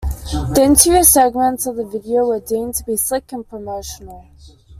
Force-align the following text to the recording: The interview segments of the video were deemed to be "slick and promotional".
The 0.55 0.63
interview 0.63 1.03
segments 1.03 1.67
of 1.67 1.75
the 1.75 1.85
video 1.85 2.25
were 2.25 2.39
deemed 2.39 2.73
to 2.73 2.83
be 2.83 2.97
"slick 2.97 3.31
and 3.33 3.47
promotional". 3.47 4.25